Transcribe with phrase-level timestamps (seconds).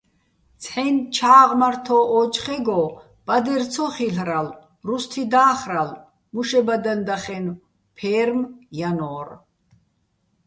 [0.61, 2.81] ცჰ̦აჲნი̆ ჩა́ღმართო́ ო́ჯხეგო
[3.25, 6.01] ბადერ ცო ხილ'რალო̆, რუსთი და́ხრალო̆,
[6.33, 7.61] მუშებადაჼ დახენო̆,
[7.95, 8.39] ფე́რმ
[8.77, 9.29] ჲანო́რ.